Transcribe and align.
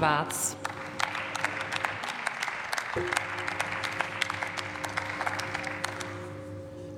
Schwarz. 0.00 0.56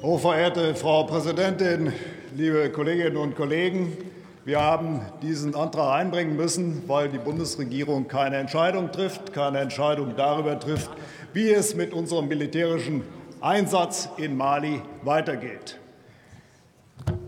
Hochverehrte 0.01 0.77
Frau 0.77 1.02
Präsidentin, 1.02 1.92
liebe 2.36 2.70
Kolleginnen 2.70 3.17
und 3.17 3.34
Kollegen! 3.34 3.96
Wir 4.44 4.60
haben 4.60 5.00
diesen 5.20 5.57
Antrag 5.57 5.99
einbringen 5.99 6.36
müssen, 6.36 6.84
weil 6.86 7.08
die 7.08 7.18
Bundesregierung 7.18 8.07
keine 8.07 8.36
Entscheidung 8.36 8.93
trifft, 8.93 9.32
keine 9.32 9.59
Entscheidung 9.59 10.14
darüber 10.16 10.61
trifft, 10.61 10.93
wie 11.32 11.50
es 11.50 11.75
mit 11.75 11.93
unserem 11.93 12.29
militärischen 12.29 13.03
Einsatz 13.41 14.11
in 14.16 14.37
Mali 14.37 14.80
weitergeht. 15.03 15.77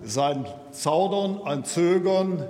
Es 0.05 0.11
ist 0.11 0.19
ein 0.19 0.47
Zaudern, 0.71 1.41
ein 1.45 1.65
Zögern, 1.65 2.45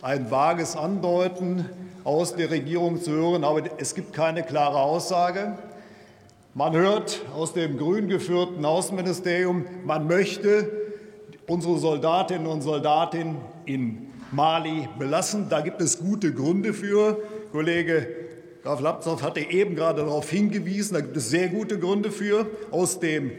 ein 0.00 0.30
vages 0.30 0.76
Andeuten 0.76 1.68
aus 2.04 2.34
der 2.34 2.50
Regierung 2.50 3.00
zu 3.00 3.10
hören, 3.12 3.44
aber 3.44 3.62
es 3.78 3.94
gibt 3.94 4.12
keine 4.12 4.42
klare 4.42 4.78
Aussage. 4.78 5.58
Man 6.54 6.74
hört 6.74 7.22
aus 7.36 7.52
dem 7.52 7.76
grün 7.76 8.08
geführten 8.08 8.64
Außenministerium, 8.64 9.64
man 9.84 10.06
möchte 10.06 10.70
unsere 11.46 11.78
Soldatinnen 11.78 12.46
und 12.46 12.62
Soldaten 12.62 13.36
in 13.64 14.08
Mali 14.32 14.88
belassen. 14.98 15.46
Da 15.48 15.60
gibt 15.60 15.80
es 15.80 15.98
gute 15.98 16.32
Gründe 16.32 16.74
für. 16.74 17.18
Kollege 17.52 18.06
Graf 18.62 18.80
Lapzow 18.80 19.22
hatte 19.22 19.40
eben 19.40 19.76
gerade 19.76 20.02
darauf 20.02 20.28
hingewiesen, 20.28 20.94
da 20.94 21.00
gibt 21.00 21.16
es 21.16 21.30
sehr 21.30 21.48
gute 21.48 21.78
Gründe 21.78 22.10
für. 22.10 22.46
Aus 22.70 22.98
dem 22.98 23.30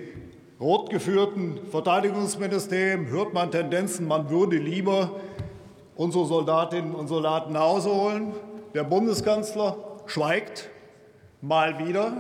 rot 0.60 0.90
geführten 0.90 1.60
Verteidigungsministerium 1.70 3.08
hört 3.08 3.34
man 3.34 3.52
Tendenzen, 3.52 4.08
man 4.08 4.30
würde 4.30 4.58
lieber 4.58 5.20
unsere 6.00 6.26
Soldatinnen 6.26 6.96
und 6.96 7.10
Soldaten 7.10 7.52
nach 7.52 7.60
Hause 7.60 7.94
holen. 7.94 8.32
Der 8.74 8.86
Bundeskanzler 8.86 9.76
schweigt 10.06 10.70
mal 11.42 11.86
wieder. 11.86 12.14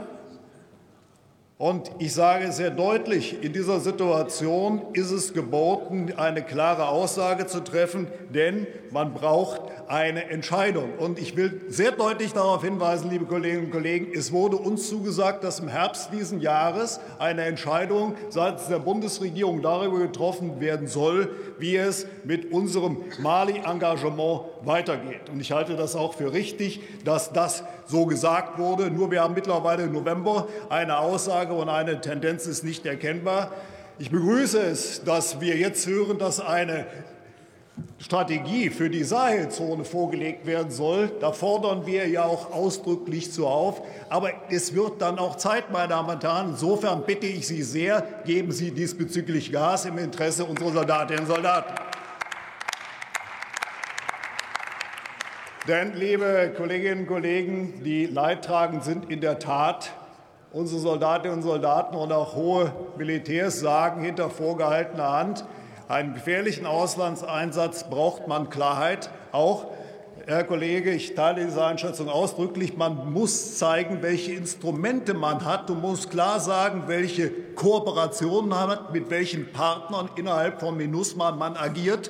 Und 1.61 1.91
ich 1.99 2.13
sage 2.13 2.53
sehr 2.53 2.71
deutlich, 2.71 3.43
in 3.43 3.52
dieser 3.52 3.81
Situation 3.81 4.81
ist 4.93 5.11
es 5.11 5.33
geboten, 5.33 6.13
eine 6.15 6.41
klare 6.41 6.88
Aussage 6.88 7.47
zu 7.47 7.59
treffen, 7.59 8.07
denn 8.33 8.65
man 8.91 9.13
braucht 9.13 9.63
eine 9.89 10.30
Entscheidung. 10.30 10.93
Und 10.97 11.19
ich 11.19 11.35
will 11.35 11.59
sehr 11.67 11.91
deutlich 11.91 12.31
darauf 12.31 12.63
hinweisen, 12.63 13.09
liebe 13.09 13.25
Kolleginnen 13.25 13.65
und 13.65 13.71
Kollegen, 13.71 14.07
es 14.15 14.31
wurde 14.31 14.55
uns 14.55 14.87
zugesagt, 14.87 15.43
dass 15.43 15.59
im 15.59 15.67
Herbst 15.67 16.13
diesen 16.13 16.39
Jahres 16.39 17.02
eine 17.17 17.41
Entscheidung 17.41 18.15
seitens 18.30 18.67
der 18.67 18.80
Bundesregierung 18.80 19.61
darüber 19.61 19.99
getroffen 19.99 20.61
werden 20.61 20.87
soll, 20.87 21.30
wie 21.57 21.75
es 21.75 22.07
mit 22.23 22.53
unserem 22.53 23.03
Mali-Engagement 23.19 24.43
weitergeht. 24.61 25.30
Und 25.30 25.41
ich 25.41 25.52
halte 25.52 25.75
das 25.75 25.97
auch 25.97 26.13
für 26.13 26.31
richtig, 26.31 26.80
dass 27.03 27.33
das 27.33 27.65
so 27.85 28.05
gesagt 28.05 28.59
wurde. 28.59 28.91
Nur 28.91 29.11
wir 29.11 29.21
haben 29.23 29.33
mittlerweile 29.33 29.83
im 29.83 29.91
November 29.91 30.47
eine 30.69 30.99
Aussage 30.99 31.48
Aussage 31.50 31.53
und 31.53 31.69
eine 31.69 32.02
Tendenz 32.02 32.45
ist 32.45 32.64
nicht 32.64 32.86
erkennbar. 32.86 33.52
Ich 33.97 34.11
begrüße 34.11 34.61
es, 34.61 35.03
dass 35.03 35.42
wir 35.42 35.58
jetzt 35.58 35.88
hören, 35.88 36.17
dass 36.17 36.39
eine 36.39 36.86
Strategie 37.97 38.69
für 38.69 38.89
die 38.89 39.03
Sahelzone 39.03 39.83
vorgelegt 39.83 40.45
werden 40.45 40.72
soll. 40.72 41.11
Da 41.20 41.31
fordern 41.31 41.86
wir 41.86 42.08
ja 42.08 42.23
auch 42.23 42.52
ausdrücklich 42.52 43.31
zu 43.31 43.47
auf. 43.47 43.81
Aber 44.09 44.31
es 44.50 44.73
wird 44.73 45.02
dann 45.02 45.17
auch 45.17 45.36
Zeit, 45.36 45.72
meine 45.72 45.89
Damen 45.89 46.09
und 46.09 46.23
Herren. 46.23 46.50
Insofern 46.52 47.03
bitte 47.05 47.27
ich 47.27 47.47
Sie 47.47 47.64
sehr, 47.64 48.03
geben 48.25 48.52
Sie 48.52 48.72
diesbezüglich 48.72 49.52
Gas 49.52 49.86
im 49.86 49.97
Interesse 49.97 50.45
unserer 50.45 50.72
Soldatinnen 50.72 51.23
und 51.23 51.27
Soldaten. 51.27 51.73
Denn, 55.67 55.94
liebe 55.94 56.53
Kolleginnen 56.55 57.02
und 57.02 57.08
Kollegen, 57.08 57.83
die 57.83 58.05
Leidtragenden 58.05 58.81
sind 58.81 59.11
in 59.11 59.22
der 59.22 59.39
Tat 59.39 59.92
Unsere 60.52 60.81
Soldatinnen 60.81 61.38
und 61.38 61.44
Soldaten 61.44 61.95
und 61.95 62.11
auch 62.11 62.36
hohe 62.36 62.73
Militärs 62.97 63.59
sagen 63.59 64.02
hinter 64.02 64.31
vorgehaltener 64.31 65.11
Hand, 65.11 65.45
einen 65.87 66.15
gefährlichen 66.15 66.65
Auslandseinsatz 66.65 67.87
braucht 67.87 68.27
man 68.27 68.49
Klarheit. 68.49 69.11
Auch, 69.32 69.67
Herr 70.26 70.43
Kollege, 70.43 70.89
ich 70.89 71.14
teile 71.14 71.45
diese 71.45 71.64
Einschätzung 71.64 72.10
ausdrücklich, 72.10 72.76
man 72.76 73.14
muss 73.14 73.60
zeigen, 73.60 74.02
welche 74.02 74.32
Instrumente 74.32 75.14
man 75.14 75.45
hat. 75.45 75.70
Du 75.70 75.76
musst 75.76 76.10
klar 76.10 76.39
sagen, 76.39 76.86
welche 76.87 77.30
Kooperationen 77.30 78.49
man 78.49 78.70
hat, 78.70 78.92
mit 78.92 79.11
welchen 79.11 79.52
Partnern 79.52 80.10
innerhalb 80.16 80.60
von 80.60 80.76
MINUSMA 80.77 81.31
man 81.31 81.58
agiert. 81.58 82.10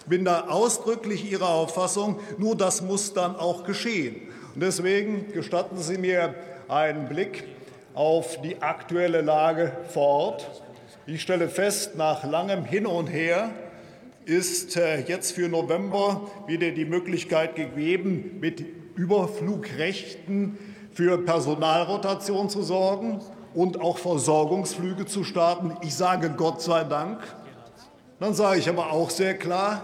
Ich 0.00 0.04
bin 0.04 0.26
da 0.26 0.48
ausdrücklich 0.48 1.30
Ihrer 1.30 1.48
Auffassung. 1.48 2.20
Nur 2.36 2.54
das 2.54 2.82
muss 2.82 3.14
dann 3.14 3.34
auch 3.34 3.64
geschehen. 3.64 4.28
Und 4.54 4.62
deswegen 4.62 5.32
gestatten 5.32 5.78
Sie 5.78 5.96
mir 5.96 6.34
einen 6.68 7.08
Blick 7.08 7.44
auf 7.98 8.40
die 8.42 8.62
aktuelle 8.62 9.22
Lage 9.22 9.72
vor 9.88 10.06
Ort. 10.06 10.62
Ich 11.04 11.20
stelle 11.20 11.48
fest, 11.48 11.96
nach 11.96 12.22
langem 12.22 12.64
Hin 12.64 12.86
und 12.86 13.08
Her 13.08 13.50
ist 14.24 14.76
äh, 14.76 15.00
jetzt 15.00 15.32
für 15.32 15.48
November 15.48 16.30
wieder 16.46 16.70
die 16.70 16.84
Möglichkeit 16.84 17.56
gegeben, 17.56 18.38
mit 18.40 18.64
Überflugrechten 18.94 20.56
für 20.92 21.18
Personalrotation 21.18 22.48
zu 22.48 22.62
sorgen 22.62 23.20
und 23.52 23.80
auch 23.80 23.98
Versorgungsflüge 23.98 25.06
zu 25.06 25.24
starten. 25.24 25.76
Ich 25.82 25.96
sage 25.96 26.30
Gott 26.36 26.62
sei 26.62 26.84
Dank. 26.84 27.18
Dann 28.20 28.32
sage 28.32 28.60
ich 28.60 28.68
aber 28.68 28.92
auch 28.92 29.10
sehr 29.10 29.36
klar, 29.36 29.82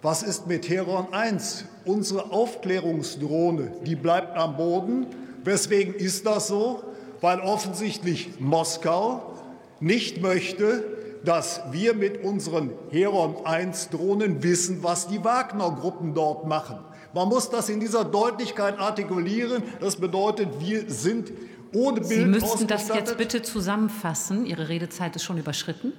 was 0.00 0.22
ist 0.22 0.46
mit 0.46 0.70
Heron 0.70 1.12
1? 1.12 1.66
Unsere 1.84 2.32
Aufklärungsdrohne, 2.32 3.72
die 3.84 3.94
bleibt 3.94 4.38
am 4.38 4.56
Boden. 4.56 5.08
Weswegen 5.44 5.94
ist 5.94 6.24
das 6.24 6.48
so? 6.48 6.82
Weil 7.20 7.40
offensichtlich 7.40 8.40
Moskau 8.40 9.34
nicht 9.80 10.22
möchte, 10.22 10.84
dass 11.24 11.60
wir 11.72 11.94
mit 11.94 12.22
unseren 12.22 12.70
Heron-1-Drohnen 12.90 14.42
wissen, 14.42 14.82
was 14.82 15.08
die 15.08 15.22
Wagner-Gruppen 15.24 16.14
dort 16.14 16.46
machen. 16.46 16.78
Man 17.12 17.28
muss 17.28 17.50
das 17.50 17.68
in 17.68 17.80
dieser 17.80 18.04
Deutlichkeit 18.04 18.78
artikulieren. 18.78 19.62
Das 19.80 19.96
bedeutet, 19.96 20.48
wir 20.60 20.90
sind 20.90 21.32
ohne 21.74 22.00
Bild 22.00 22.10
Sie 22.10 22.24
müssten 22.24 22.66
das 22.66 22.88
jetzt 22.88 23.16
bitte 23.16 23.42
zusammenfassen. 23.42 24.46
Ihre 24.46 24.68
Redezeit 24.68 25.16
ist 25.16 25.24
schon 25.24 25.38
überschritten. 25.38 25.92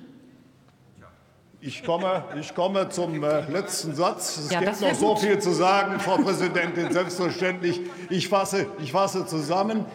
Ich 1.60 1.84
komme, 1.84 2.24
ich 2.40 2.54
komme 2.54 2.88
zum 2.90 3.24
äh, 3.24 3.50
letzten 3.50 3.96
Satz. 3.96 4.38
Es 4.38 4.52
ja, 4.52 4.60
gibt 4.60 4.80
noch 4.80 4.94
so 4.94 5.16
viel 5.16 5.40
zu 5.40 5.52
sagen, 5.52 6.00
Frau 6.00 6.18
Präsidentin. 6.18 6.92
Selbstverständlich. 6.92 7.82
Ich 8.10 8.30
fasse, 8.30 8.68
ich 8.82 8.92
fasse 8.92 9.26
zusammen. 9.26 9.86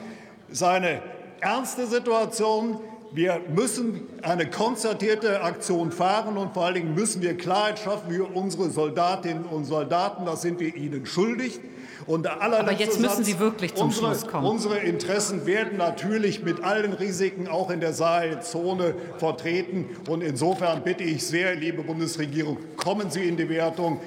Seine 0.51 1.01
ernste 1.43 1.87
Situation. 1.87 2.79
Wir 3.15 3.43
müssen 3.55 4.09
eine 4.23 4.49
konzertierte 4.49 5.43
Aktion 5.43 5.93
fahren 5.93 6.39
und 6.39 6.55
vor 6.55 6.65
allen 6.65 6.77
Dingen 6.77 6.95
müssen 6.95 7.21
wir 7.21 7.37
Klarheit 7.37 7.79
schaffen 7.79 8.11
für 8.11 8.25
unsere 8.25 8.71
Soldatinnen 8.71 9.45
und 9.45 9.67
Soldaten. 9.67 10.25
Das 10.25 10.41
sind 10.41 10.61
wir 10.61 10.75
ihnen 10.75 11.05
schuldig. 11.05 11.61
Und 12.07 12.27
Aber 12.27 12.73
jetzt 12.73 13.01
müssen 13.01 13.23
Sie 13.23 13.39
wirklich 13.39 13.75
zum 13.75 13.89
unsere, 13.89 14.07
Schluss 14.07 14.27
kommen. 14.27 14.47
Unsere 14.47 14.79
Interessen 14.79 15.47
werden 15.47 15.77
natürlich 15.79 16.43
mit 16.43 16.65
allen 16.65 16.95
Risiken 16.95 17.49
auch 17.49 17.71
in 17.71 17.81
der 17.81 17.93
Sahelzone 17.93 18.95
vertreten. 19.19 19.87
Und 20.09 20.23
insofern 20.23 20.83
bitte 20.83 21.05
ich 21.05 21.27
sehr, 21.27 21.55
liebe 21.55 21.83
Bundesregierung, 21.83 22.57
kommen 22.77 23.11
Sie 23.11 23.25
in 23.29 23.37
die 23.37 23.49
Wertung. 23.49 24.01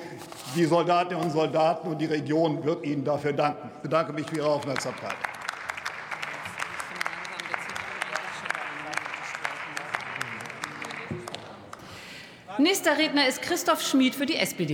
Die 0.56 0.66
Soldatinnen 0.66 1.24
und 1.24 1.32
Soldaten 1.32 1.90
und 1.90 2.02
die 2.02 2.06
Region 2.06 2.64
wird 2.66 2.86
Ihnen 2.86 3.04
dafür 3.04 3.34
danken. 3.34 3.70
Ich 3.76 3.82
bedanke 3.82 4.14
mich 4.14 4.26
für 4.26 4.38
Ihre 4.38 4.48
Aufmerksamkeit. 4.48 5.16
Nächster 12.58 12.98
Redner 12.98 13.28
ist 13.28 13.42
Christoph 13.42 13.82
Schmid 13.82 14.16
für 14.16 14.26
die 14.26 14.38
SPD. 14.38 14.64